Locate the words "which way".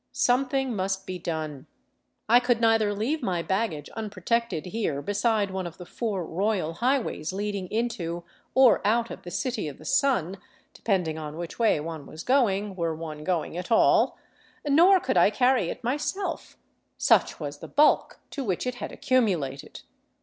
11.37-11.79